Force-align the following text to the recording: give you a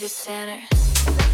give 0.00 0.02
you 0.02 0.08
a 0.08 1.33